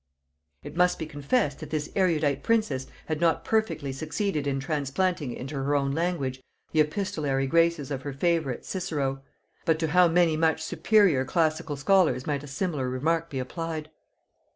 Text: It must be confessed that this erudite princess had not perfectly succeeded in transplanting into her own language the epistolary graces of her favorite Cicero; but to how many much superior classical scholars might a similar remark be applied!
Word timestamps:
It 0.63 0.75
must 0.75 0.97
be 0.97 1.05
confessed 1.05 1.59
that 1.59 1.69
this 1.69 1.91
erudite 1.95 2.41
princess 2.41 2.87
had 3.05 3.21
not 3.21 3.45
perfectly 3.45 3.91
succeeded 3.93 4.47
in 4.47 4.59
transplanting 4.59 5.31
into 5.31 5.53
her 5.57 5.75
own 5.75 5.91
language 5.91 6.41
the 6.71 6.79
epistolary 6.81 7.45
graces 7.45 7.91
of 7.91 8.01
her 8.01 8.11
favorite 8.11 8.65
Cicero; 8.65 9.21
but 9.63 9.77
to 9.77 9.89
how 9.89 10.07
many 10.07 10.35
much 10.35 10.63
superior 10.63 11.23
classical 11.23 11.75
scholars 11.75 12.25
might 12.25 12.43
a 12.43 12.47
similar 12.47 12.89
remark 12.89 13.29
be 13.29 13.37
applied! 13.37 13.91